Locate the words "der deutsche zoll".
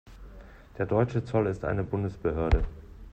0.79-1.45